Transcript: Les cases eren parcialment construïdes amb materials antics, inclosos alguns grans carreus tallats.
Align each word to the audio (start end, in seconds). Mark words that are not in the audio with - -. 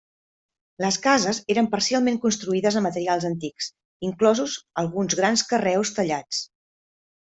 Les 0.83 0.95
cases 1.03 1.39
eren 1.55 1.67
parcialment 1.75 2.17
construïdes 2.25 2.79
amb 2.81 2.87
materials 2.91 3.29
antics, 3.31 3.71
inclosos 4.11 4.59
alguns 4.87 5.23
grans 5.23 5.49
carreus 5.55 5.97
tallats. 6.03 6.47